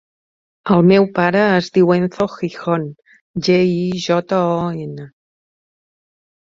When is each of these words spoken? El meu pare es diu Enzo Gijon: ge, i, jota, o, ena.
El 0.75 0.79
meu 0.91 1.05
pare 1.19 1.43
es 1.57 1.69
diu 1.75 1.93
Enzo 1.97 2.27
Gijon: 2.37 2.89
ge, 3.51 3.61
i, 3.77 3.87
jota, 4.09 4.43
o, 4.59 4.61
ena. 4.91 5.11